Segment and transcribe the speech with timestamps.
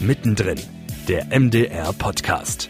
[0.00, 0.58] Mittendrin,
[1.08, 2.68] der MDR-Podcast.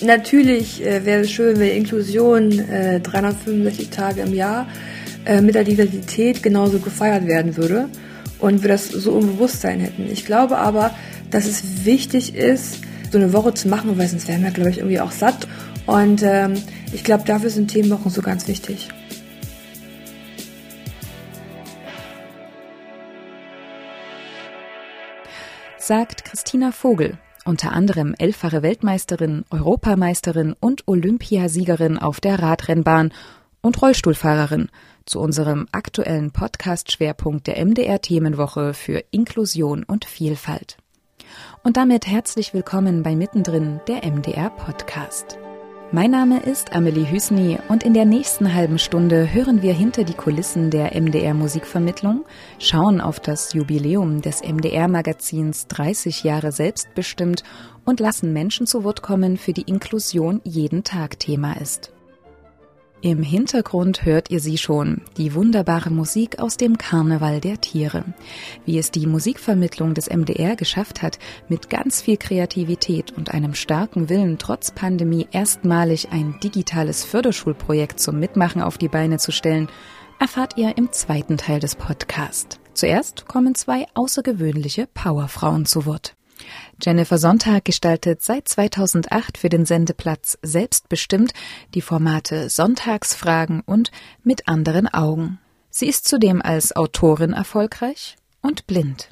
[0.00, 4.66] Natürlich äh, wäre es schön, wenn Inklusion äh, 365 Tage im Jahr
[5.26, 7.90] äh, mit der Diversität genauso gefeiert werden würde
[8.38, 10.08] und wir das so im Bewusstsein hätten.
[10.10, 10.90] Ich glaube aber,
[11.30, 12.78] dass es wichtig ist,
[13.10, 15.46] so eine Woche zu machen, weil sonst wären wir, glaube ich, irgendwie auch satt.
[15.84, 16.54] Und ähm,
[16.94, 18.88] ich glaube, dafür sind Themenwochen so ganz wichtig.
[25.92, 33.12] Sagt Christina Vogel, unter anderem elffache Weltmeisterin, Europameisterin und Olympiasiegerin auf der Radrennbahn
[33.60, 34.70] und Rollstuhlfahrerin,
[35.04, 40.78] zu unserem aktuellen Podcast-Schwerpunkt der MDR Themenwoche für Inklusion und Vielfalt.
[41.62, 45.36] Und damit herzlich willkommen bei Mittendrin der MDR Podcast.
[45.94, 50.14] Mein Name ist Amelie Hüsny und in der nächsten halben Stunde hören wir hinter die
[50.14, 52.24] Kulissen der MDR Musikvermittlung,
[52.58, 57.44] schauen auf das Jubiläum des MDR Magazins 30 Jahre selbstbestimmt
[57.84, 61.92] und lassen Menschen zu Wort kommen, für die Inklusion jeden Tag Thema ist.
[63.04, 68.04] Im Hintergrund hört ihr sie schon, die wunderbare Musik aus dem Karneval der Tiere.
[68.64, 74.08] Wie es die Musikvermittlung des MDR geschafft hat, mit ganz viel Kreativität und einem starken
[74.08, 79.66] Willen trotz Pandemie erstmalig ein digitales Förderschulprojekt zum Mitmachen auf die Beine zu stellen,
[80.20, 82.60] erfahrt ihr im zweiten Teil des Podcasts.
[82.72, 86.14] Zuerst kommen zwei außergewöhnliche Powerfrauen zu Wort.
[86.80, 91.32] Jennifer Sonntag gestaltet seit 2008 für den Sendeplatz selbstbestimmt
[91.74, 93.90] die Formate Sonntagsfragen und
[94.24, 95.38] Mit anderen Augen.
[95.70, 99.08] Sie ist zudem als Autorin erfolgreich und blind.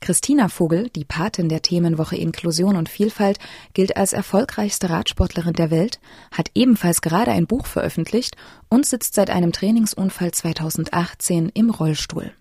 [0.00, 3.38] Christina Vogel, die Patin der Themenwoche Inklusion und Vielfalt,
[3.72, 6.00] gilt als erfolgreichste Radsportlerin der Welt,
[6.30, 8.36] hat ebenfalls gerade ein Buch veröffentlicht
[8.68, 12.32] und sitzt seit einem Trainingsunfall 2018 im Rollstuhl.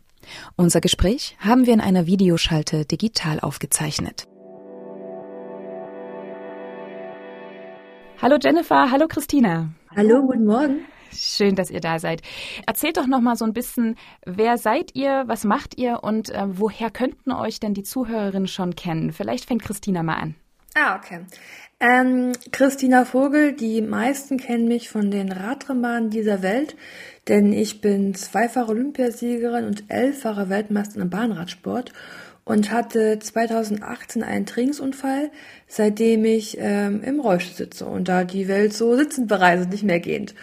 [0.55, 4.27] Unser Gespräch haben wir in einer Videoschalte digital aufgezeichnet.
[8.21, 9.69] Hallo Jennifer, hallo Christina.
[9.95, 10.85] Hallo, guten Morgen.
[11.11, 12.21] Schön, dass ihr da seid.
[12.65, 16.43] Erzählt doch noch mal so ein bisschen, wer seid ihr, was macht ihr und äh,
[16.47, 19.11] woher könnten euch denn die Zuhörerinnen schon kennen?
[19.11, 20.35] Vielleicht fängt Christina mal an.
[20.75, 21.25] Ah, okay.
[21.81, 26.77] Ähm, Christina Vogel, die meisten kennen mich von den Radrennbahnen dieser Welt,
[27.27, 31.93] denn ich bin zweifache Olympiasiegerin und elffache Weltmeisterin im Bahnradsport
[32.43, 35.31] und hatte 2018 einen Trainingsunfall,
[35.67, 39.99] seitdem ich ähm, im Rollstuhl sitze und da die Welt so sitzend bereist, nicht mehr
[39.99, 40.33] gehend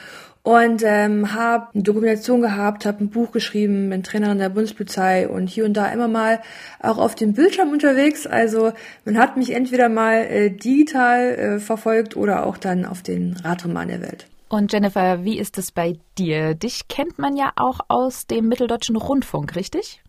[0.49, 5.49] und ähm, habe eine Dokumentation gehabt, habe ein Buch geschrieben, bin Trainerin der Bundespolizei und
[5.49, 6.41] hier und da immer mal
[6.81, 8.27] auch auf dem Bildschirm unterwegs.
[8.27, 8.73] Also
[9.05, 14.01] man hat mich entweder mal äh, digital äh, verfolgt oder auch dann auf den Radrennbahnen
[14.01, 14.27] der Welt.
[14.49, 16.55] Und Jennifer, wie ist es bei dir?
[16.55, 20.03] Dich kennt man ja auch aus dem Mitteldeutschen Rundfunk, richtig?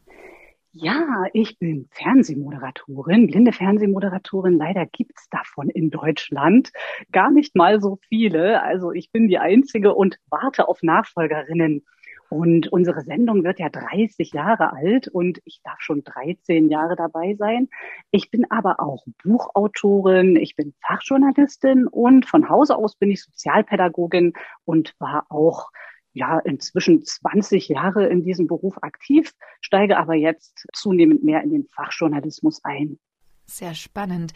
[0.72, 4.54] Ja, ich bin Fernsehmoderatorin, blinde Fernsehmoderatorin.
[4.54, 6.72] Leider gibt's davon in Deutschland
[7.12, 8.62] gar nicht mal so viele.
[8.62, 11.84] Also ich bin die Einzige und warte auf Nachfolgerinnen.
[12.30, 17.36] Und unsere Sendung wird ja 30 Jahre alt und ich darf schon 13 Jahre dabei
[17.36, 17.70] sein.
[18.12, 24.34] Ich bin aber auch Buchautorin, ich bin Fachjournalistin und von Hause aus bin ich Sozialpädagogin
[24.64, 25.72] und war auch
[26.14, 31.66] ja inzwischen 20 Jahre in diesem Beruf aktiv, steige aber jetzt zunehmend mehr in den
[31.66, 33.00] Fachjournalismus ein.
[33.50, 34.34] Sehr spannend.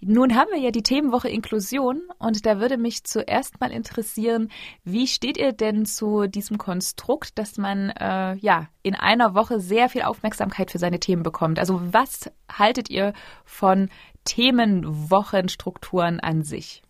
[0.00, 4.50] Nun haben wir ja die Themenwoche Inklusion und da würde mich zuerst mal interessieren,
[4.82, 9.88] wie steht ihr denn zu diesem Konstrukt, dass man äh, ja in einer Woche sehr
[9.88, 11.60] viel Aufmerksamkeit für seine Themen bekommt?
[11.60, 13.12] Also was haltet ihr
[13.44, 13.90] von
[14.24, 16.82] Themenwochenstrukturen an sich?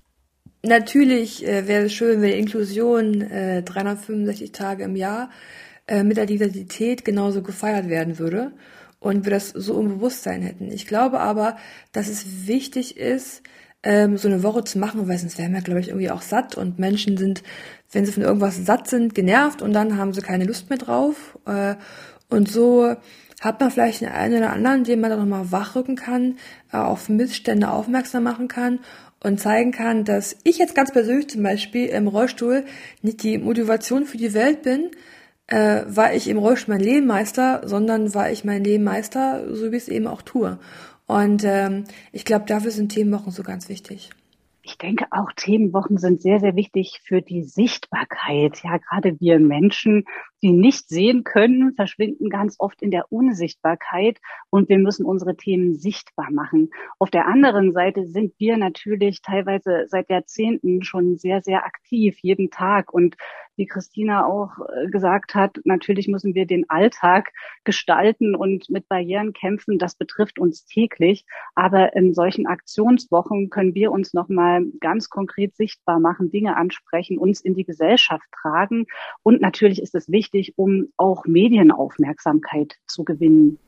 [0.63, 5.29] Natürlich äh, wäre es schön, wenn Inklusion äh, 365 Tage im Jahr
[5.87, 8.53] äh, mit der Diversität genauso gefeiert werden würde
[9.01, 10.71] und wir das so im Bewusstsein hätten.
[10.73, 11.57] Ich glaube aber,
[11.93, 13.43] dass es wichtig ist,
[13.83, 16.57] ähm, so eine Woche zu machen, weil sonst wären wir, glaube ich, irgendwie auch satt
[16.57, 17.43] und Menschen sind,
[17.93, 21.39] wenn sie von irgendwas satt sind, genervt und dann haben sie keine Lust mehr drauf.
[21.47, 21.77] Äh,
[22.29, 22.97] und so
[23.41, 26.39] hat man vielleicht den einen oder anderen, den man dann nochmal wachrücken kann,
[26.73, 28.81] äh, auf Missstände aufmerksam machen kann
[29.23, 32.65] und zeigen kann, dass ich jetzt ganz persönlich zum Beispiel im Rollstuhl
[33.03, 34.91] nicht die Motivation für die Welt bin,
[35.49, 39.73] äh, weil ich im Rollstuhl mein Leben meister, sondern weil ich mein Leben meister, so
[39.73, 40.59] wie ich es eben auch tue.
[41.07, 44.11] Und ähm, ich glaube, dafür sind Themenwochen so ganz wichtig.
[44.63, 48.63] Ich denke auch Themenwochen sind sehr, sehr wichtig für die Sichtbarkeit.
[48.63, 50.05] Ja, gerade wir Menschen,
[50.43, 54.19] die nicht sehen können, verschwinden ganz oft in der Unsichtbarkeit
[54.51, 56.71] und wir müssen unsere Themen sichtbar machen.
[56.99, 62.51] Auf der anderen Seite sind wir natürlich teilweise seit Jahrzehnten schon sehr, sehr aktiv, jeden
[62.51, 63.17] Tag und
[63.59, 67.33] wie Christina auch äh, gesagt hat, natürlich müssen wir den Alltag
[67.65, 69.79] gestalten und mit Barrieren kämpfen.
[69.79, 71.27] Das betrifft uns täglich.
[71.57, 77.41] Aber in solchen Aktionswochen können wir uns nochmal ganz konkret sichtbar machen, Dinge ansprechen, uns
[77.41, 78.87] in die Gesellschaft tragen.
[79.25, 83.59] Und natürlich ist es wichtig, um auch Medienaufmerksamkeit zu gewinnen.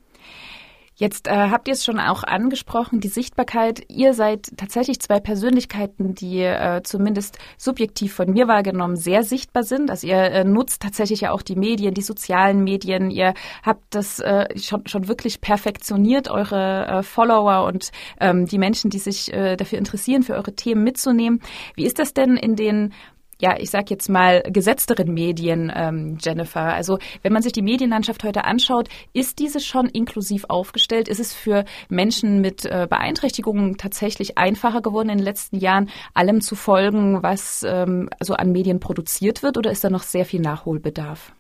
[1.01, 3.83] Jetzt äh, habt ihr es schon auch angesprochen, die Sichtbarkeit.
[3.89, 9.91] Ihr seid tatsächlich zwei Persönlichkeiten, die äh, zumindest subjektiv von mir wahrgenommen sehr sichtbar sind.
[9.91, 13.11] Also ihr äh, nutzt tatsächlich ja auch die Medien, die sozialen Medien.
[13.11, 13.33] Ihr
[13.63, 18.99] habt das äh, schon, schon wirklich perfektioniert, eure äh, Follower und ähm, die Menschen, die
[18.99, 21.41] sich äh, dafür interessieren, für eure Themen mitzunehmen.
[21.77, 22.93] Wie ist das denn in den
[23.41, 26.73] ja, ich sag jetzt mal, gesetzteren Medien, ähm, Jennifer.
[26.75, 31.09] Also wenn man sich die Medienlandschaft heute anschaut, ist diese schon inklusiv aufgestellt?
[31.09, 36.41] Ist es für Menschen mit äh, Beeinträchtigungen tatsächlich einfacher geworden in den letzten Jahren, allem
[36.41, 40.41] zu folgen, was ähm, also an Medien produziert wird, oder ist da noch sehr viel
[40.41, 41.33] Nachholbedarf?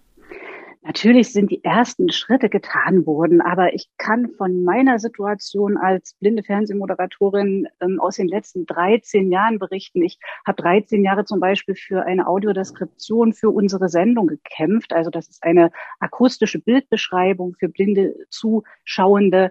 [0.83, 6.43] Natürlich sind die ersten Schritte getan worden, aber ich kann von meiner Situation als blinde
[6.43, 10.03] Fernsehmoderatorin ähm, aus den letzten 13 Jahren berichten.
[10.03, 14.95] Ich habe 13 Jahre zum Beispiel für eine Audiodeskription für unsere Sendung gekämpft.
[14.95, 19.51] Also das ist eine akustische Bildbeschreibung für blinde Zuschauende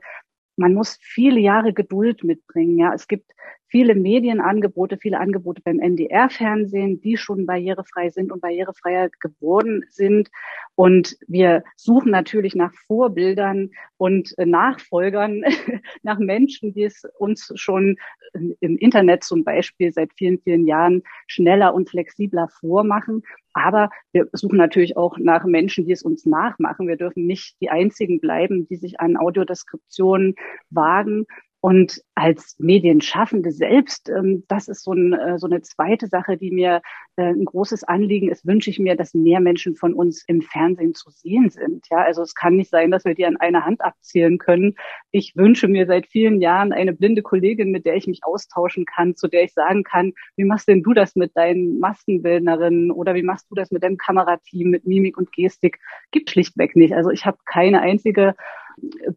[0.60, 2.78] man muss viele Jahre Geduld mitbringen.
[2.78, 3.32] Ja, es gibt
[3.70, 10.30] viele Medienangebote, viele Angebote beim NDR-Fernsehen, die schon barrierefrei sind und barrierefreier geworden sind.
[10.76, 15.44] Und wir suchen natürlich nach Vorbildern und Nachfolgern,
[16.04, 17.98] nach Menschen, die es uns schon
[18.34, 23.24] im Internet zum Beispiel seit vielen, vielen Jahren schneller und flexibler vormachen.
[23.54, 26.88] Aber wir suchen natürlich auch nach Menschen, die es uns nachmachen.
[26.88, 30.36] Wir dürfen nicht die einzigen bleiben, die sich an Audiodeskriptionen
[30.70, 31.26] wagen.
[31.62, 36.52] Und als Medienschaffende selbst, ähm, das ist so, ein, äh, so eine zweite Sache, die
[36.52, 36.82] mir
[37.18, 40.94] äh, ein großes Anliegen ist, wünsche ich mir, dass mehr Menschen von uns im Fernsehen
[40.94, 41.86] zu sehen sind.
[41.92, 44.76] Ja, also es kann nicht sein, dass wir die an einer Hand abzählen können.
[45.12, 49.18] Ich wünsche mir seit vielen Jahren eine blinde Kollegin, mit der ich mich austauschen kann,
[49.18, 53.24] zu der ich sagen kann, wie machst denn du das mit deinen Maskenbildnerinnen oder wie
[53.24, 55.80] machst du das mit deinem Kamerateam, mit Mimik und Gestik?
[56.12, 56.94] Gibt schlichtweg nicht.
[56.94, 58.36] Also ich habe keine einzige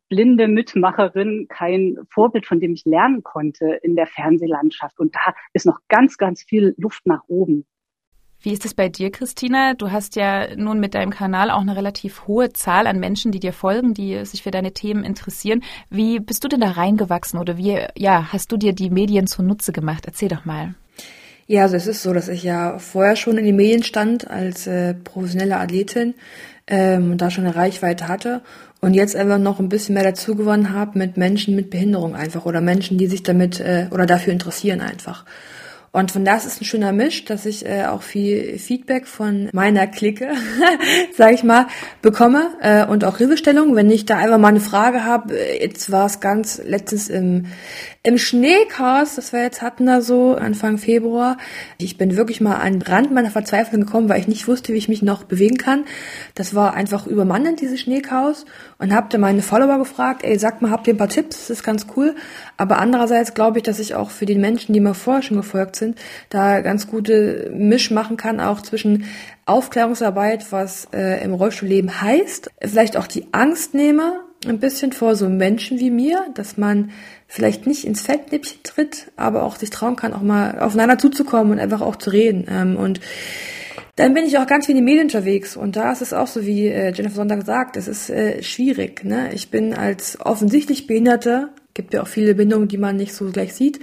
[0.08, 4.98] blinde Mitmacherin kein Vorbild, von dem ich lernen konnte in der Fernsehlandschaft.
[4.98, 7.64] Und da ist noch ganz, ganz viel Luft nach oben.
[8.44, 9.74] Wie ist es bei dir, Christina?
[9.74, 13.38] Du hast ja nun mit deinem Kanal auch eine relativ hohe Zahl an Menschen, die
[13.38, 15.62] dir folgen, die sich für deine Themen interessieren.
[15.90, 19.70] Wie bist du denn da reingewachsen oder wie, ja, hast du dir die Medien zunutze
[19.70, 20.06] gemacht?
[20.06, 20.74] Erzähl doch mal.
[21.46, 24.66] Ja, also es ist so, dass ich ja vorher schon in den Medien stand als
[24.66, 26.14] äh, professionelle Athletin
[26.66, 28.42] ähm, und da schon eine Reichweite hatte
[28.80, 32.46] und jetzt einfach noch ein bisschen mehr dazu gewonnen habe mit Menschen mit Behinderung einfach
[32.46, 35.24] oder Menschen, die sich damit äh, oder dafür interessieren einfach.
[35.94, 39.86] Und von das ist ein schöner Misch, dass ich äh, auch viel Feedback von meiner
[39.86, 40.26] Clique,
[41.16, 41.66] sag ich mal,
[42.00, 45.36] bekomme äh, und auch Hilfestellung, wenn ich da einfach mal eine Frage habe.
[45.60, 47.44] Jetzt war es ganz letztens im,
[48.04, 51.36] im Schneechaos, das wir jetzt hatten da so Anfang Februar.
[51.78, 54.78] Ich bin wirklich mal an den Rand meiner Verzweiflung gekommen, weil ich nicht wusste, wie
[54.78, 55.84] ich mich noch bewegen kann.
[56.34, 58.44] Das war einfach übermannend, dieses Schneechaos.
[58.78, 61.46] Und habe dann meine Follower gefragt, ey, sag mal, habt ihr ein paar Tipps?
[61.46, 62.16] Das ist ganz cool.
[62.56, 65.76] Aber andererseits glaube ich, dass ich auch für die Menschen, die mir vorher schon gefolgt
[65.76, 65.96] sind,
[66.28, 69.04] da ganz gute Misch machen kann, auch zwischen
[69.46, 75.28] Aufklärungsarbeit, was äh, im Rollstuhlleben heißt, vielleicht auch die Angst nehme, ein bisschen vor so
[75.28, 76.90] Menschen wie mir, dass man
[77.26, 81.58] vielleicht nicht ins Fettnäpfchen tritt, aber auch sich trauen kann, auch mal aufeinander zuzukommen und
[81.58, 82.46] einfach auch zu reden.
[82.50, 83.00] Ähm, und
[83.96, 86.26] dann bin ich auch ganz viel in den Medien unterwegs und da ist es auch
[86.26, 89.04] so, wie äh, Jennifer Sonntag sagt, es ist äh, schwierig.
[89.04, 89.32] Ne?
[89.34, 93.54] Ich bin als offensichtlich Behinderte gibt ja auch viele Bindungen, die man nicht so gleich
[93.54, 93.80] sieht.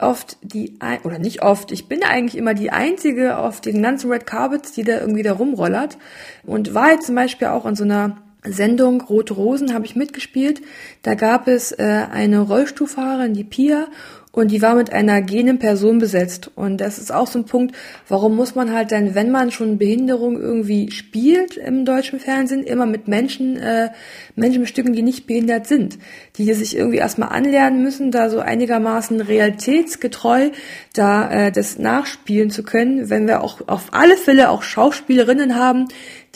[0.00, 4.26] Oft die, oder nicht oft, ich bin eigentlich immer die Einzige auf den ganzen Red
[4.26, 5.98] Carpets, die da irgendwie da rumrollert.
[6.46, 8.16] Und war jetzt zum Beispiel auch in so einer
[8.52, 10.60] Sendung Rote Rosen habe ich mitgespielt.
[11.02, 13.88] Da gab es äh, eine Rollstuhlfahrerin, die Pia,
[14.30, 16.50] und die war mit einer genen Person besetzt.
[16.54, 17.74] Und das ist auch so ein Punkt,
[18.08, 22.84] warum muss man halt dann, wenn man schon Behinderung irgendwie spielt im deutschen Fernsehen, immer
[22.84, 23.88] mit Menschen, äh,
[24.36, 25.98] Menschen bestücken, die nicht behindert sind,
[26.36, 30.50] die sich irgendwie erstmal anlernen müssen, da so einigermaßen realitätsgetreu
[30.92, 35.86] da äh, das nachspielen zu können, wenn wir auch auf alle Fälle auch Schauspielerinnen haben,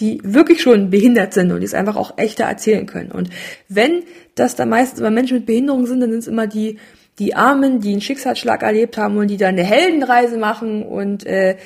[0.00, 3.12] die wirklich schon behindert sind und die es einfach auch echter erzählen können.
[3.12, 3.28] Und
[3.68, 4.02] wenn
[4.34, 6.78] das da meistens immer Menschen mit Behinderung sind, dann sind es immer die
[7.18, 11.56] die Armen, die einen Schicksalsschlag erlebt haben und die dann eine Heldenreise machen und äh,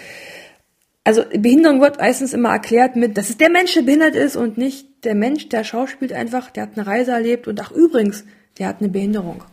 [1.05, 4.59] also Behinderung wird meistens immer erklärt mit, dass es der Mensch, der behindert ist und
[4.59, 8.25] nicht der Mensch, der schauspielt einfach, der hat eine Reise erlebt und ach übrigens,
[8.59, 9.45] der hat eine Behinderung.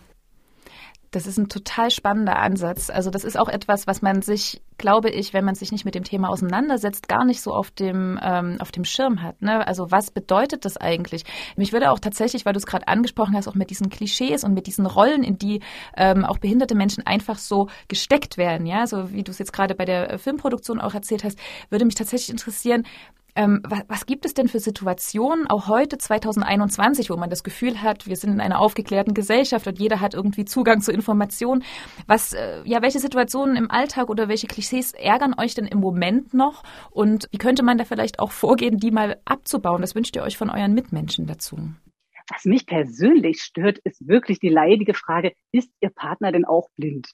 [1.14, 2.90] Das ist ein total spannender Ansatz.
[2.90, 5.94] Also das ist auch etwas, was man sich, glaube ich, wenn man sich nicht mit
[5.94, 9.40] dem Thema auseinandersetzt, gar nicht so auf dem ähm, auf dem Schirm hat.
[9.40, 9.66] Ne?
[9.66, 11.24] Also was bedeutet das eigentlich?
[11.56, 14.56] Mich würde auch tatsächlich, weil du es gerade angesprochen hast, auch mit diesen Klischees und
[14.56, 15.62] mit diesen Rollen, in die
[15.96, 19.76] ähm, auch behinderte Menschen einfach so gesteckt werden, ja, so wie du es jetzt gerade
[19.76, 21.38] bei der Filmproduktion auch erzählt hast,
[21.70, 22.88] würde mich tatsächlich interessieren,
[23.36, 27.82] ähm, was, was, gibt es denn für Situationen, auch heute 2021, wo man das Gefühl
[27.82, 31.64] hat, wir sind in einer aufgeklärten Gesellschaft und jeder hat irgendwie Zugang zu Informationen?
[32.08, 36.34] Was, äh, ja, welche Situationen im Alltag oder welche Klischees ärgern euch denn im Moment
[36.34, 36.64] noch?
[36.92, 39.82] Und wie könnte man da vielleicht auch vorgehen, die mal abzubauen?
[39.82, 41.58] Das wünscht ihr euch von euren Mitmenschen dazu?
[42.30, 47.10] Was mich persönlich stört, ist wirklich die leidige Frage, ist Ihr Partner denn auch blind?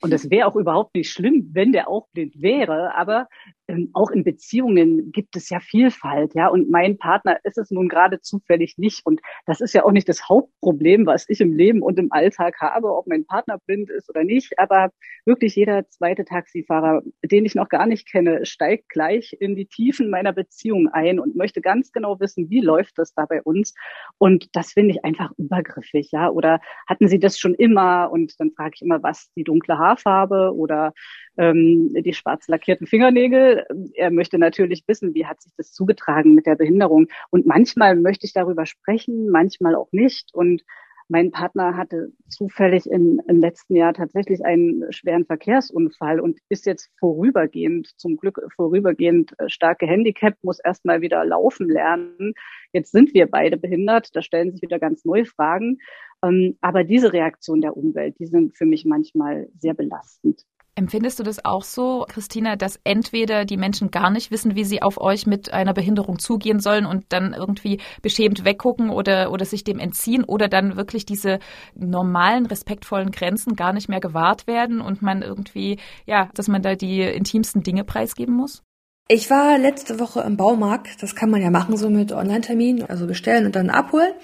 [0.00, 3.26] Und es wäre auch überhaupt nicht schlimm, wenn der auch blind wäre, aber
[3.68, 6.48] ähm, auch in Beziehungen gibt es ja Vielfalt, ja.
[6.48, 9.00] Und mein Partner ist es nun gerade zufällig nicht.
[9.04, 12.60] Und das ist ja auch nicht das Hauptproblem, was ich im Leben und im Alltag
[12.60, 14.58] habe, ob mein Partner blind ist oder nicht.
[14.58, 14.90] Aber
[15.24, 20.10] wirklich jeder zweite Taxifahrer, den ich noch gar nicht kenne, steigt gleich in die Tiefen
[20.10, 23.74] meiner Beziehung ein und möchte ganz genau wissen, wie läuft das da bei uns.
[24.18, 26.28] Und das finde ich einfach übergriffig, ja.
[26.28, 28.10] Oder hatten Sie das schon immer?
[28.10, 30.92] Und dann frage ich immer, was die dunkle Haarfarbe oder
[31.36, 33.66] ähm, die schwarz lackierten Fingernägel.
[33.94, 37.08] Er möchte natürlich wissen, wie hat sich das zugetragen mit der Behinderung.
[37.30, 40.34] Und manchmal möchte ich darüber sprechen, manchmal auch nicht.
[40.34, 40.62] Und
[41.08, 46.90] mein Partner hatte zufällig im, im letzten Jahr tatsächlich einen schweren Verkehrsunfall und ist jetzt
[46.98, 52.32] vorübergehend, zum Glück vorübergehend äh, stark gehandicapt, muss erstmal wieder laufen lernen.
[52.72, 55.78] Jetzt sind wir beide behindert, da stellen sich wieder ganz neue Fragen.
[56.24, 60.44] Ähm, aber diese Reaktion der Umwelt, die sind für mich manchmal sehr belastend.
[60.76, 64.82] Empfindest du das auch so, Christina, dass entweder die Menschen gar nicht wissen, wie sie
[64.82, 69.62] auf euch mit einer Behinderung zugehen sollen und dann irgendwie beschämt weggucken oder, oder sich
[69.62, 71.38] dem entziehen oder dann wirklich diese
[71.76, 76.74] normalen, respektvollen Grenzen gar nicht mehr gewahrt werden und man irgendwie, ja, dass man da
[76.74, 78.64] die intimsten Dinge preisgeben muss?
[79.06, 83.06] Ich war letzte Woche im Baumarkt, das kann man ja machen so mit Online-Termin, also
[83.06, 84.14] bestellen und dann abholen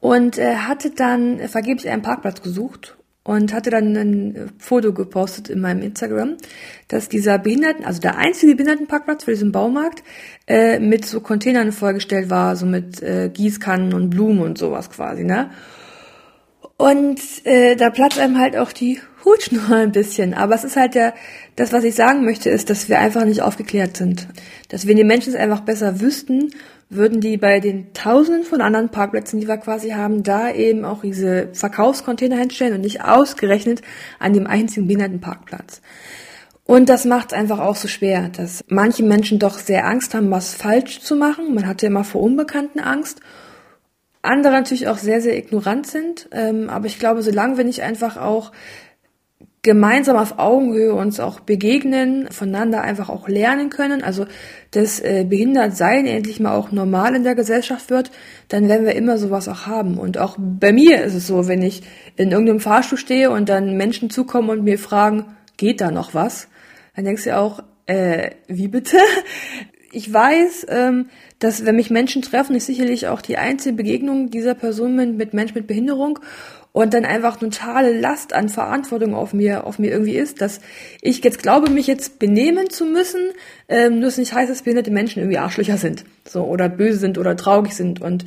[0.00, 5.60] und äh, hatte dann vergeblich einen Parkplatz gesucht und hatte dann ein Foto gepostet in
[5.60, 6.36] meinem Instagram,
[6.88, 10.02] dass dieser Behinderten, also der einzige Behindertenparkplatz für diesen Baumarkt,
[10.46, 15.24] äh, mit so Containern vorgestellt war, so mit äh, Gießkannen und Blumen und sowas quasi,
[15.24, 15.50] ne?
[16.80, 20.32] Und äh, da platzt einem halt auch die Hutschnur ein bisschen.
[20.32, 21.12] Aber es ist halt ja,
[21.54, 24.26] das, was ich sagen möchte, ist, dass wir einfach nicht aufgeklärt sind.
[24.70, 26.50] Dass wenn die Menschen es einfach besser wüssten
[26.92, 31.02] würden die bei den Tausenden von anderen Parkplätzen, die wir quasi haben, da eben auch
[31.02, 33.82] diese Verkaufscontainer hinstellen und nicht ausgerechnet
[34.18, 35.82] an dem einzigen Behindertenparkplatz.
[36.64, 40.32] Und das macht es einfach auch so schwer, dass manche Menschen doch sehr Angst haben,
[40.32, 41.54] was falsch zu machen.
[41.54, 43.20] Man hat ja immer vor Unbekannten Angst.
[44.22, 46.28] Andere natürlich auch sehr, sehr ignorant sind.
[46.32, 48.52] Ähm, aber ich glaube, solange wir nicht einfach auch
[49.62, 54.26] gemeinsam auf Augenhöhe uns auch begegnen, voneinander einfach auch lernen können, also
[54.70, 58.10] dass äh, Behindertsein endlich mal auch normal in der Gesellschaft wird,
[58.48, 59.98] dann werden wir immer sowas auch haben.
[59.98, 61.82] Und auch bei mir ist es so, wenn ich
[62.16, 66.48] in irgendeinem Fahrstuhl stehe und dann Menschen zukommen und mir fragen, geht da noch was?
[66.96, 68.96] Dann denkst du auch, äh, wie bitte?
[69.92, 71.06] Ich weiß, ähm,
[71.40, 75.54] dass wenn mich Menschen treffen, ist sicherlich auch die einzige Begegnung dieser Person mit Menschen
[75.56, 76.20] mit Behinderung.
[76.72, 80.60] Und dann einfach totale Last an Verantwortung auf mir, auf mir irgendwie ist, dass
[81.02, 83.32] ich jetzt glaube, mich jetzt benehmen zu müssen,
[83.68, 87.18] ähm, nur es nicht heißt, dass behinderte Menschen irgendwie Arschlöcher sind, so, oder böse sind
[87.18, 88.00] oder traurig sind.
[88.00, 88.24] Und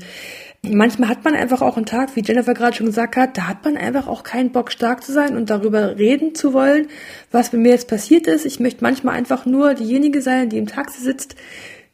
[0.64, 3.64] manchmal hat man einfach auch einen Tag, wie Jennifer gerade schon gesagt hat, da hat
[3.66, 6.88] man einfach auch keinen Bock stark zu sein und darüber reden zu wollen,
[7.32, 8.46] was bei mir jetzt passiert ist.
[8.46, 11.36] Ich möchte manchmal einfach nur diejenige sein, die im Taxi sitzt,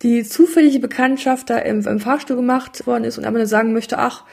[0.01, 3.97] die zufällige Bekanntschaft da im, im Fahrstuhl gemacht worden ist und aber nur sagen möchte,
[3.97, 4.23] ach,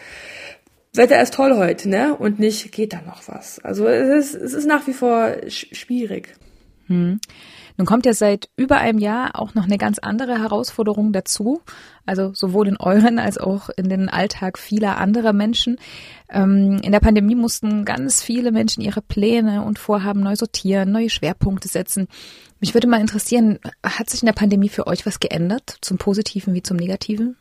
[0.94, 2.14] Wetter ist toll heute, ne?
[2.14, 3.58] Und nicht, geht da noch was?
[3.60, 6.34] Also es ist, es ist nach wie vor schwierig.
[6.86, 7.20] Hm.
[7.76, 11.60] Nun kommt ja seit über einem Jahr auch noch eine ganz andere Herausforderung dazu.
[12.06, 15.76] Also sowohl in euren als auch in den Alltag vieler anderer Menschen.
[16.30, 21.10] Ähm, in der Pandemie mussten ganz viele Menschen ihre Pläne und Vorhaben neu sortieren, neue
[21.10, 22.08] Schwerpunkte setzen.
[22.60, 26.54] Mich würde mal interessieren, hat sich in der Pandemie für euch was geändert, zum Positiven
[26.54, 27.36] wie zum Negativen?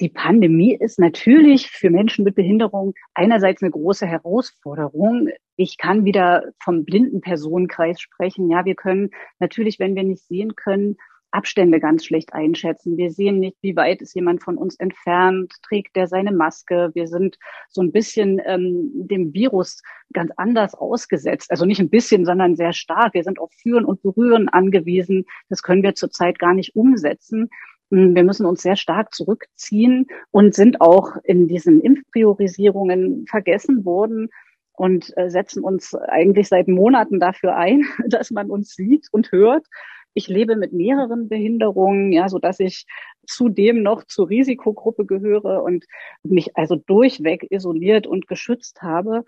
[0.00, 5.28] Die Pandemie ist natürlich für Menschen mit Behinderung einerseits eine große Herausforderung.
[5.56, 8.50] Ich kann wieder vom blinden Personenkreis sprechen.
[8.50, 10.96] Ja, wir können natürlich, wenn wir nicht sehen können,
[11.30, 12.96] Abstände ganz schlecht einschätzen.
[12.96, 16.90] Wir sehen nicht, wie weit ist jemand von uns entfernt, trägt der seine Maske.
[16.94, 19.82] Wir sind so ein bisschen ähm, dem Virus
[20.12, 21.50] ganz anders ausgesetzt.
[21.50, 23.14] Also nicht ein bisschen, sondern sehr stark.
[23.14, 25.24] Wir sind auf Führen und Berühren angewiesen.
[25.48, 27.50] Das können wir zurzeit gar nicht umsetzen.
[27.94, 34.30] Wir müssen uns sehr stark zurückziehen und sind auch in diesen Impfpriorisierungen vergessen worden
[34.72, 39.64] und äh, setzen uns eigentlich seit Monaten dafür ein, dass man uns sieht und hört.
[40.12, 42.86] Ich lebe mit mehreren Behinderungen, ja, so dass ich
[43.26, 45.84] zudem noch zur Risikogruppe gehöre und
[46.24, 49.24] mich also durchweg isoliert und geschützt habe.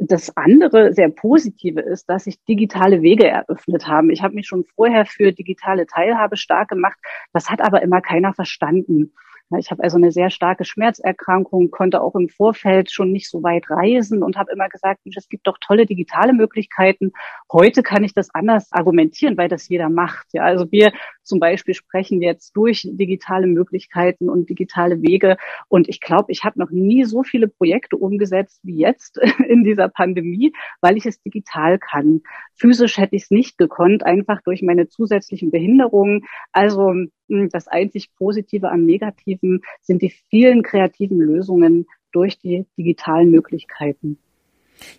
[0.00, 4.10] Das andere sehr positive ist, dass sich digitale Wege eröffnet haben.
[4.10, 6.98] Ich habe mich schon vorher für digitale Teilhabe stark gemacht.
[7.32, 9.12] Das hat aber immer keiner verstanden.
[9.58, 13.68] Ich habe also eine sehr starke Schmerzerkrankung, konnte auch im Vorfeld schon nicht so weit
[13.68, 17.12] reisen und habe immer gesagt, es gibt doch tolle digitale Möglichkeiten.
[17.50, 20.28] Heute kann ich das anders argumentieren, weil das jeder macht.
[20.32, 25.36] Ja, also wir zum Beispiel sprechen jetzt durch digitale Möglichkeiten und digitale Wege.
[25.68, 29.88] Und ich glaube, ich habe noch nie so viele Projekte umgesetzt wie jetzt in dieser
[29.88, 32.22] Pandemie, weil ich es digital kann.
[32.54, 36.24] Physisch hätte ich es nicht gekonnt, einfach durch meine zusätzlichen Behinderungen.
[36.52, 43.30] Also hm, das einzig Positive am Negativen sind die vielen kreativen Lösungen durch die digitalen
[43.30, 44.18] Möglichkeiten.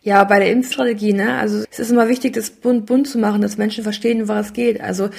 [0.01, 1.35] Ja, bei der Impfstrategie, ne?
[1.35, 4.53] Also es ist immer wichtig, das bunt, bunt zu machen, dass Menschen verstehen, was es
[4.53, 4.81] geht.
[4.81, 5.09] Also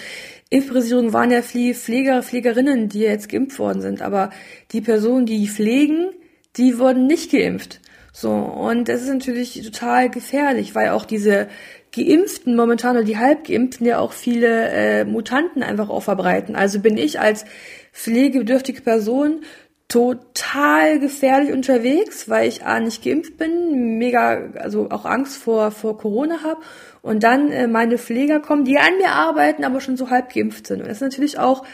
[0.50, 4.30] Impfpriorisierung waren ja Pfleger, Pflegerinnen, die jetzt geimpft worden sind, aber
[4.72, 6.10] die Personen, die pflegen,
[6.56, 7.80] die wurden nicht geimpft.
[8.12, 11.48] So, und das ist natürlich total gefährlich, weil auch diese
[11.94, 16.54] Geimpften momentan oder die Halbgeimpften ja auch viele äh, Mutanten einfach auch verbreiten.
[16.54, 17.44] Also bin ich als
[17.92, 19.42] pflegebedürftige Person
[19.88, 25.98] total gefährlich unterwegs, weil ich A nicht geimpft bin, mega, also auch Angst vor, vor
[25.98, 26.60] Corona habe
[27.02, 30.66] und dann äh, meine Pfleger kommen, die an mir arbeiten, aber schon so halb geimpft
[30.66, 30.80] sind.
[30.80, 31.64] Und das ist natürlich auch,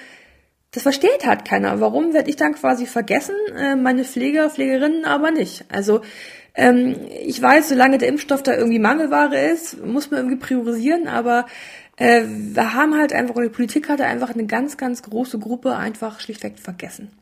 [0.72, 1.80] das versteht halt keiner.
[1.80, 5.64] Warum werde ich dann quasi vergessen, äh, meine Pfleger, Pflegerinnen aber nicht?
[5.70, 6.02] Also
[6.54, 11.46] ähm, ich weiß, solange der Impfstoff da irgendwie Mangelware ist, muss man irgendwie priorisieren, aber
[11.96, 15.76] äh, wir haben halt einfach, oder die Politik hatte einfach eine ganz, ganz große Gruppe
[15.76, 17.12] einfach schlichtweg vergessen.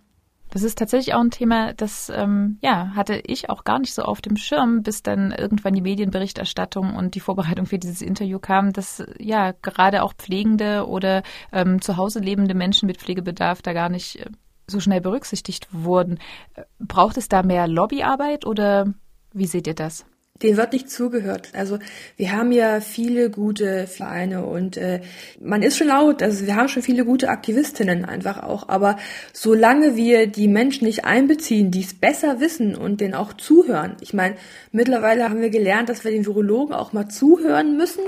[0.50, 4.02] Das ist tatsächlich auch ein Thema, das ähm, ja hatte ich auch gar nicht so
[4.02, 8.72] auf dem Schirm, bis dann irgendwann die Medienberichterstattung und die Vorbereitung für dieses Interview kam,
[8.72, 13.90] dass ja gerade auch Pflegende oder ähm, zu Hause lebende Menschen mit Pflegebedarf da gar
[13.90, 14.30] nicht äh,
[14.66, 16.18] so schnell berücksichtigt wurden.
[16.54, 18.92] Äh, braucht es da mehr Lobbyarbeit oder
[19.32, 20.06] wie seht ihr das?
[20.42, 21.48] Den wird nicht zugehört.
[21.52, 21.78] Also
[22.16, 25.00] wir haben ja viele gute Vereine und äh,
[25.40, 28.98] man ist schon laut, also wir haben schon viele gute Aktivistinnen einfach auch, aber
[29.32, 33.96] solange wir die Menschen nicht einbeziehen, die es besser wissen und denen auch zuhören.
[34.00, 34.36] Ich meine,
[34.70, 38.02] mittlerweile haben wir gelernt, dass wir den Virologen auch mal zuhören müssen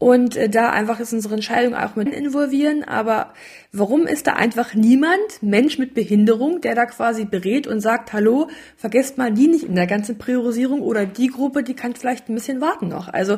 [0.00, 2.82] und äh, da einfach ist unsere Entscheidung auch mit involvieren.
[2.82, 3.34] Aber
[3.70, 8.48] warum ist da einfach niemand, Mensch mit Behinderung, der da quasi berät und sagt, hallo,
[8.78, 12.34] vergesst mal die nicht in der ganzen Priorisierung oder die Gruppe, die kann vielleicht ein
[12.34, 13.08] bisschen warten noch.
[13.08, 13.36] Also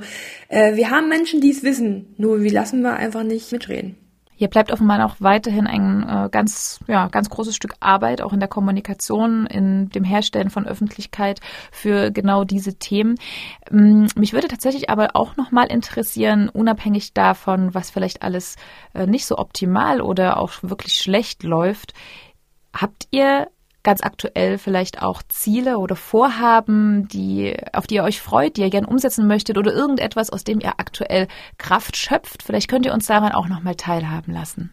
[0.49, 3.97] äh, wir haben Menschen, die es wissen, nur wir lassen wir einfach nicht mitreden.
[4.35, 8.41] Hier bleibt offenbar auch weiterhin ein äh, ganz, ja, ganz großes Stück Arbeit, auch in
[8.41, 11.41] der Kommunikation, in dem Herstellen von Öffentlichkeit
[11.71, 13.17] für genau diese Themen.
[13.71, 18.57] Ähm, mich würde tatsächlich aber auch nochmal interessieren, unabhängig davon, was vielleicht alles
[18.95, 21.95] äh, nicht so optimal oder auch wirklich schlecht läuft,
[22.73, 23.49] habt ihr
[23.83, 28.71] ganz aktuell vielleicht auch Ziele oder Vorhaben, die, auf die ihr euch freut, die ihr
[28.71, 32.43] gerne umsetzen möchtet oder irgendetwas, aus dem ihr aktuell Kraft schöpft?
[32.43, 34.73] Vielleicht könnt ihr uns daran auch nochmal teilhaben lassen.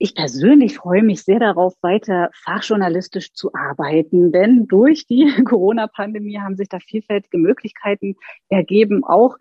[0.00, 6.56] Ich persönlich freue mich sehr darauf, weiter fachjournalistisch zu arbeiten, denn durch die Corona-Pandemie haben
[6.56, 8.14] sich da vielfältige Möglichkeiten
[8.48, 9.36] ergeben, auch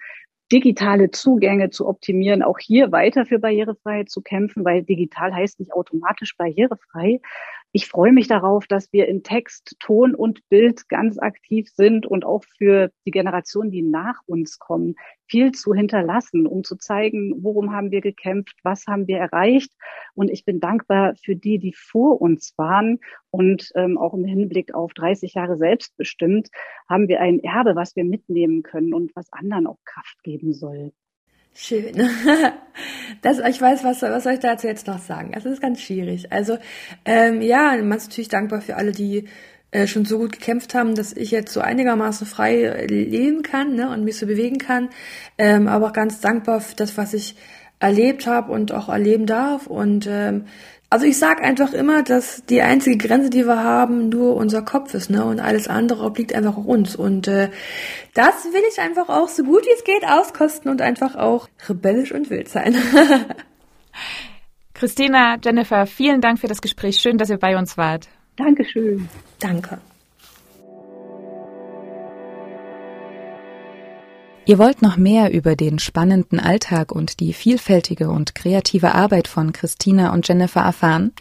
[0.52, 5.74] digitale Zugänge zu optimieren, auch hier weiter für Barrierefreiheit zu kämpfen, weil digital heißt nicht
[5.74, 7.20] automatisch barrierefrei.
[7.74, 12.26] Ich freue mich darauf, dass wir in Text, Ton und Bild ganz aktiv sind und
[12.26, 14.96] auch für die Generationen, die nach uns kommen,
[15.28, 19.72] viel zu hinterlassen, um zu zeigen, worum haben wir gekämpft, was haben wir erreicht.
[20.14, 23.00] Und ich bin dankbar für die, die vor uns waren.
[23.32, 26.50] Und ähm, auch im Hinblick auf 30 Jahre selbstbestimmt
[26.90, 30.94] haben wir ein Erbe, was wir mitnehmen können und was anderen auch Kraft geben soll.
[31.60, 31.94] Schön.
[33.24, 35.32] Das, ich weiß, was, was soll ich dazu jetzt noch sagen?
[35.34, 36.32] Das ist ganz schwierig.
[36.32, 36.60] Also,
[37.04, 39.28] ähm, ja, man ist natürlich dankbar für alle, die
[39.72, 43.90] äh, schon so gut gekämpft haben, dass ich jetzt so einigermaßen frei leben kann ne,
[43.90, 44.90] und mich so bewegen kann.
[45.40, 47.36] Ähm, aber auch ganz dankbar für das, was ich
[47.80, 49.66] erlebt habe und auch erleben darf.
[49.66, 50.46] Und ähm,
[50.90, 54.94] also ich sag einfach immer, dass die einzige Grenze, die wir haben, nur unser Kopf
[54.94, 55.26] ist, ne?
[55.26, 56.96] Und alles andere obliegt einfach auch uns.
[56.96, 57.50] Und äh,
[58.14, 62.14] das will ich einfach auch so gut wie es geht auskosten und einfach auch rebellisch
[62.14, 62.76] und wild sein.
[64.74, 67.00] Christina, Jennifer, vielen Dank für das Gespräch.
[67.00, 68.08] Schön, dass ihr bei uns wart.
[68.38, 69.10] Dankeschön.
[69.40, 69.80] Danke.
[74.48, 79.52] Ihr wollt noch mehr über den spannenden Alltag und die vielfältige und kreative Arbeit von
[79.52, 81.12] Christina und Jennifer erfahren?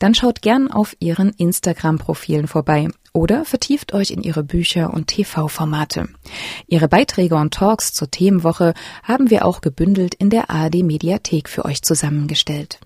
[0.00, 6.10] Dann schaut gern auf ihren Instagram-Profilen vorbei oder vertieft euch in ihre Bücher und TV-Formate.
[6.66, 11.64] Ihre Beiträge und Talks zur Themenwoche haben wir auch gebündelt in der ARD Mediathek für
[11.64, 12.80] euch zusammengestellt.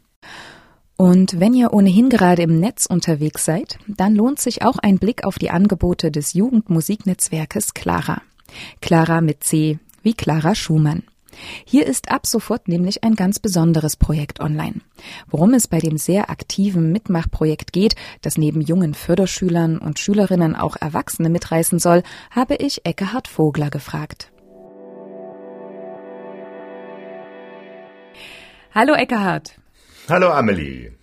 [0.97, 5.25] Und wenn ihr ohnehin gerade im Netz unterwegs seid, dann lohnt sich auch ein Blick
[5.25, 8.23] auf die Angebote des Jugendmusiknetzwerkes Clara.
[8.81, 11.03] Clara mit C wie Clara Schumann.
[11.67, 14.81] Hier ist ab sofort nämlich ein ganz besonderes Projekt online.
[15.27, 20.77] Worum es bei dem sehr aktiven Mitmachprojekt geht, das neben jungen Förderschülern und Schülerinnen auch
[20.77, 24.33] Erwachsene mitreißen soll, habe ich Eckehard Vogler gefragt.
[28.75, 29.57] Hallo Eckehard.
[30.09, 30.98] Hallo Amelie.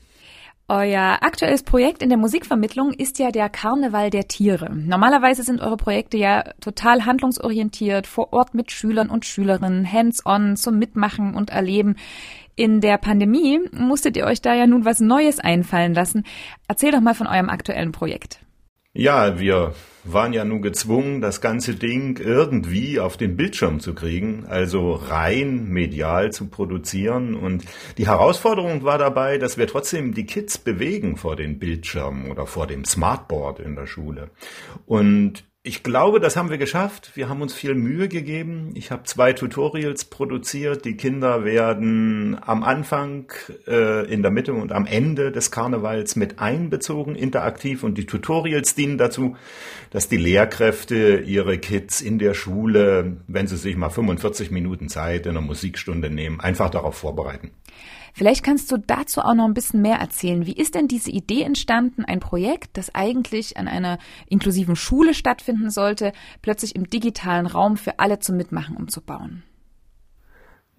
[0.67, 4.73] Euer aktuelles Projekt in der Musikvermittlung ist ja der Karneval der Tiere.
[4.73, 10.79] Normalerweise sind eure Projekte ja total handlungsorientiert, vor Ort mit Schülern und Schülerinnen, hands-on zum
[10.79, 11.97] Mitmachen und Erleben.
[12.55, 16.23] In der Pandemie musstet ihr euch da ja nun was Neues einfallen lassen.
[16.67, 18.39] Erzähl doch mal von eurem aktuellen Projekt.
[18.93, 24.45] Ja, wir waren ja nun gezwungen, das ganze Ding irgendwie auf den Bildschirm zu kriegen,
[24.47, 27.35] also rein medial zu produzieren.
[27.35, 27.65] Und
[27.97, 32.67] die Herausforderung war dabei, dass wir trotzdem die Kids bewegen vor den Bildschirmen oder vor
[32.67, 34.29] dem Smartboard in der Schule.
[34.85, 37.11] Und ich glaube, das haben wir geschafft.
[37.15, 38.73] Wir haben uns viel Mühe gegeben.
[38.75, 40.85] Ich habe zwei Tutorials produziert.
[40.85, 43.33] Die Kinder werden am Anfang,
[43.65, 47.81] äh, in der Mitte und am Ende des Karnevals mit einbezogen, interaktiv.
[47.81, 49.37] Und die Tutorials dienen dazu,
[49.89, 55.25] dass die Lehrkräfte ihre Kids in der Schule, wenn sie sich mal 45 Minuten Zeit
[55.25, 57.49] in einer Musikstunde nehmen, einfach darauf vorbereiten.
[58.17, 60.45] Vielleicht kannst du dazu auch noch ein bisschen mehr erzählen.
[60.45, 63.97] Wie ist denn diese Idee entstanden, ein Projekt, das eigentlich an einer
[64.29, 69.43] inklusiven Schule stattfinden sollte, plötzlich im digitalen Raum für alle zum Mitmachen umzubauen?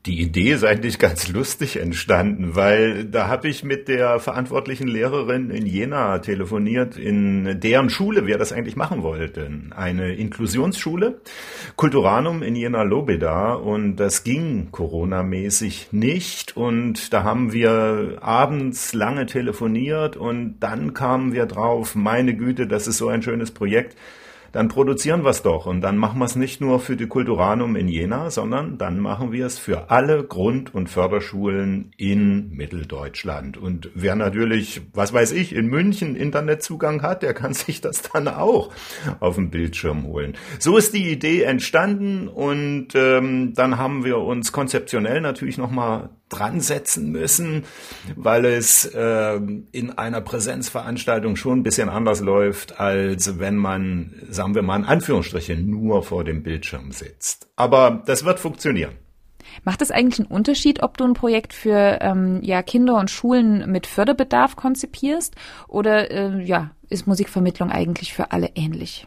[0.07, 5.51] Die Idee ist eigentlich ganz lustig entstanden, weil da habe ich mit der verantwortlichen Lehrerin
[5.51, 9.73] in Jena telefoniert, in deren Schule wir das eigentlich machen wollten.
[9.75, 11.21] Eine Inklusionsschule,
[11.75, 13.55] Kulturanum in Jena Lobeda.
[13.55, 16.57] Und das ging Corona-mäßig nicht.
[16.57, 20.17] Und da haben wir abends lange telefoniert.
[20.17, 23.97] Und dann kamen wir drauf, meine Güte, das ist so ein schönes Projekt
[24.53, 25.67] dann produzieren wir es doch.
[25.67, 29.33] Und dann machen wir es nicht nur für die Kulturanum in Jena, sondern dann machen
[29.33, 33.57] wir es für alle Grund- und Förderschulen in Mitteldeutschland.
[33.57, 38.29] Und wer natürlich, was weiß ich, in München Internetzugang hat, der kann sich das dann
[38.29, 38.71] auch
[39.21, 40.35] auf dem Bildschirm holen.
[40.59, 46.61] So ist die Idee entstanden und ähm, dann haben wir uns konzeptionell natürlich nochmal dran
[46.61, 47.65] setzen müssen,
[48.17, 49.41] weil es äh,
[49.73, 54.85] in einer Präsenzveranstaltung schon ein bisschen anders läuft, als wenn man, sagen wir mal in
[54.85, 57.49] Anführungsstrichen, nur vor dem Bildschirm sitzt.
[57.57, 58.93] Aber das wird funktionieren.
[59.65, 63.71] Macht es eigentlich einen Unterschied, ob du ein Projekt für ähm, ja, Kinder und Schulen
[63.71, 65.35] mit Förderbedarf konzipierst
[65.69, 69.07] oder äh, ja, ist Musikvermittlung eigentlich für alle ähnlich?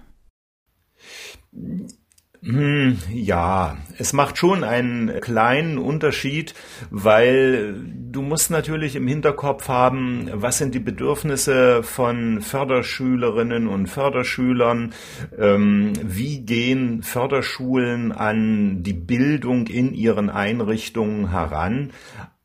[2.41, 6.53] Hm, ja, es macht schon einen kleinen Unterschied,
[6.89, 7.75] weil
[8.11, 14.93] du musst natürlich im Hinterkopf haben, was sind die Bedürfnisse von Förderschülerinnen und Förderschülern,
[15.37, 21.91] ähm, wie gehen Förderschulen an die Bildung in ihren Einrichtungen heran.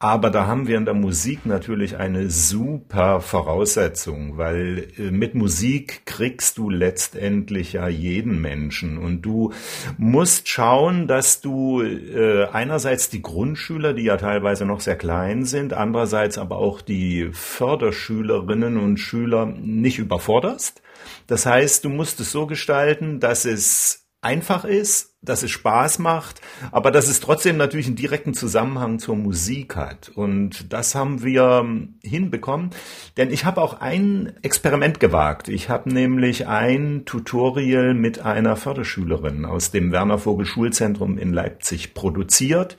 [0.04, 6.04] Aber da haben wir in der Musik natürlich eine super Voraussetzung, weil äh, mit Musik
[6.04, 9.54] kriegst du letztendlich ja jeden Menschen und du
[9.96, 15.72] musst schauen, dass du äh, einerseits die Grundschüler, die ja teilweise noch sehr klein sind,
[15.72, 20.82] andererseits aber auch die Förderschülerinnen und Schüler nicht überforderst.
[21.28, 26.40] Das heißt, du musst es so gestalten, dass es einfach ist, dass es Spaß macht,
[26.70, 30.10] aber dass es trotzdem natürlich einen direkten Zusammenhang zur Musik hat.
[30.14, 31.64] Und das haben wir
[32.02, 32.70] hinbekommen.
[33.16, 35.48] Denn ich habe auch ein Experiment gewagt.
[35.48, 41.94] Ich habe nämlich ein Tutorial mit einer Förderschülerin aus dem Werner Vogel Schulzentrum in Leipzig
[41.94, 42.76] produziert.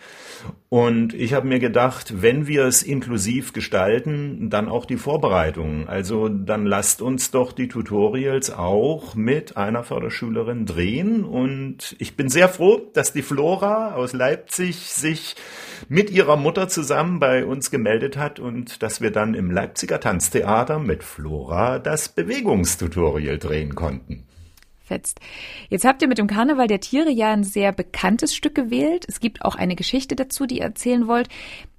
[0.69, 5.87] Und ich habe mir gedacht, wenn wir es inklusiv gestalten, dann auch die Vorbereitungen.
[5.87, 11.23] Also dann lasst uns doch die Tutorials auch mit einer Förderschülerin drehen.
[11.23, 15.37] Und ich bin sehr froh, dass die Flora aus Leipzig sich
[15.87, 20.79] mit ihrer Mutter zusammen bei uns gemeldet hat und dass wir dann im Leipziger Tanztheater
[20.79, 24.27] mit Flora das Bewegungstutorial drehen konnten
[24.83, 25.19] fetzt.
[25.69, 29.03] Jetzt habt ihr mit dem Karneval der Tiere ja ein sehr bekanntes Stück gewählt.
[29.07, 31.27] Es gibt auch eine Geschichte dazu, die ihr erzählen wollt.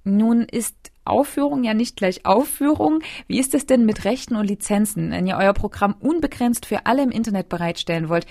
[0.03, 0.75] Nun ist
[1.09, 2.99] Aufführung ja nicht gleich Aufführung.
[3.27, 7.03] Wie ist es denn mit Rechten und Lizenzen, wenn ihr euer Programm unbegrenzt für alle
[7.03, 8.25] im Internet bereitstellen wollt?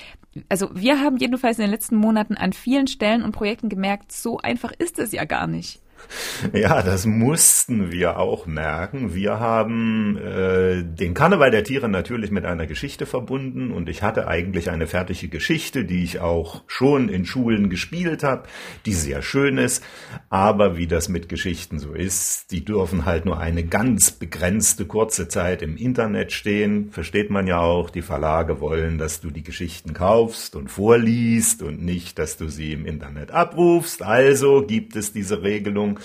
[0.49, 4.39] Also wir haben jedenfalls in den letzten Monaten an vielen Stellen und Projekten gemerkt, so
[4.39, 5.81] einfach ist es ja gar nicht.
[6.53, 9.15] Ja, das mussten wir auch merken.
[9.15, 14.29] Wir haben äh, den Karneval der Tiere natürlich mit einer Geschichte verbunden und ich hatte
[14.29, 18.45] eigentlich eine fertige Geschichte, die ich auch schon in Schulen gespielt habe,
[18.85, 19.83] die sehr schön ist.
[20.31, 25.29] Aber wie das mit Geschichten so ist, die dürfen halt nur eine ganz begrenzte kurze
[25.29, 26.91] Zeit im Internet stehen.
[26.91, 27.91] Versteht man ja auch.
[27.91, 32.73] Die Verlage wollen, dass du die Geschichten kaufst und vorliest und nicht, dass du sie
[32.73, 34.03] im Internet abrufst.
[34.03, 35.96] Also gibt es diese Regelung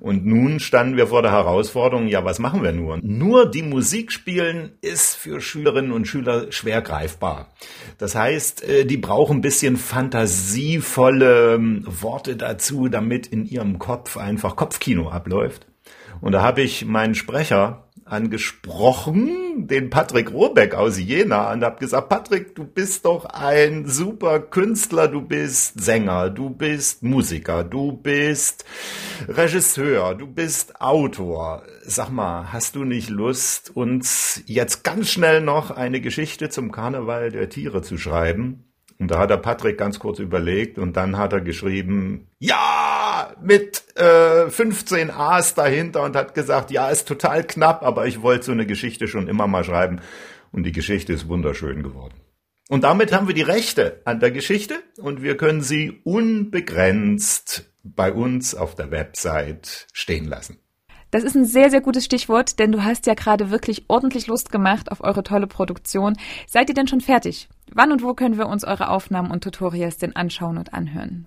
[0.00, 2.98] und nun standen wir vor der Herausforderung, ja, was machen wir nur?
[3.02, 7.48] Nur die Musik spielen ist für Schülerinnen und Schüler schwer greifbar.
[7.98, 14.16] Das heißt, äh, die brauchen ein bisschen fantasievolle ähm, Worte dazu, damit in ihrem Kopf
[14.16, 15.66] einfach Kopfkino abläuft.
[16.20, 22.08] Und da habe ich meinen Sprecher angesprochen, den Patrick Robeck aus Jena, und habe gesagt,
[22.08, 28.64] Patrick, du bist doch ein super Künstler, du bist Sänger, du bist Musiker, du bist
[29.28, 31.62] Regisseur, du bist Autor.
[31.84, 37.30] Sag mal, hast du nicht Lust, uns jetzt ganz schnell noch eine Geschichte zum Karneval
[37.30, 38.64] der Tiere zu schreiben?
[39.00, 42.99] Und da hat der Patrick ganz kurz überlegt und dann hat er geschrieben, ja,
[43.42, 48.46] mit äh, 15 A's dahinter und hat gesagt, ja, ist total knapp, aber ich wollte
[48.46, 50.00] so eine Geschichte schon immer mal schreiben.
[50.52, 52.14] Und die Geschichte ist wunderschön geworden.
[52.68, 58.12] Und damit haben wir die Rechte an der Geschichte und wir können sie unbegrenzt bei
[58.12, 60.58] uns auf der Website stehen lassen.
[61.10, 64.52] Das ist ein sehr, sehr gutes Stichwort, denn du hast ja gerade wirklich ordentlich Lust
[64.52, 66.16] gemacht auf eure tolle Produktion.
[66.46, 67.48] Seid ihr denn schon fertig?
[67.72, 71.26] Wann und wo können wir uns eure Aufnahmen und Tutorials denn anschauen und anhören?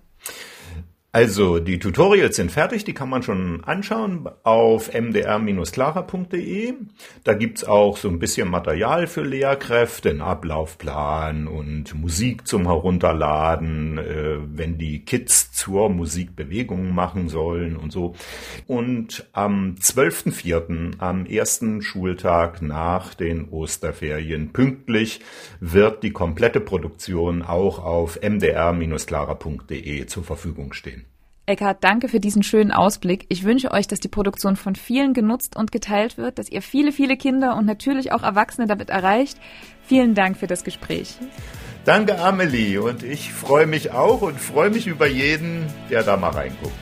[1.14, 6.74] Also die Tutorials sind fertig, die kann man schon anschauen auf mdr-clara.de.
[7.22, 13.98] Da gibt's auch so ein bisschen Material für Lehrkräfte, einen Ablaufplan und Musik zum Herunterladen,
[13.98, 18.16] äh, wenn die Kids zur Musikbewegung machen sollen und so.
[18.66, 25.20] Und am 12.04., am ersten Schultag nach den Osterferien, pünktlich
[25.60, 31.03] wird die komplette Produktion auch auf mdr-clara.de zur Verfügung stehen.
[31.46, 33.26] Eckhard, danke für diesen schönen Ausblick.
[33.28, 36.90] Ich wünsche euch, dass die Produktion von vielen genutzt und geteilt wird, dass ihr viele,
[36.90, 39.38] viele Kinder und natürlich auch Erwachsene damit erreicht.
[39.86, 41.16] Vielen Dank für das Gespräch.
[41.84, 42.78] Danke, Amelie.
[42.78, 46.72] Und ich freue mich auch und freue mich über jeden, der da mal reinguckt.